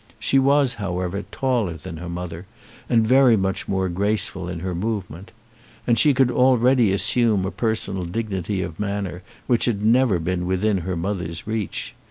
She 0.17 0.39
was, 0.39 0.73
however, 0.81 1.25
taller 1.31 1.75
than 1.77 1.97
her 1.97 2.09
mother, 2.09 2.47
and 2.89 3.05
very 3.05 3.37
much 3.37 3.67
more 3.67 3.87
graceful 3.87 4.49
in 4.49 4.61
her 4.61 4.73
movement. 4.73 5.31
And 5.85 5.99
she 5.99 6.15
could 6.15 6.31
already 6.31 6.91
assume 6.91 7.45
a 7.45 7.51
personal 7.51 8.05
dignity 8.05 8.63
of 8.63 8.79
manner 8.79 9.21
which 9.45 9.65
had 9.65 9.85
never 9.85 10.17
been 10.17 10.47
within 10.47 10.79
her 10.79 10.95
mother's 10.95 11.45
reach. 11.45 11.93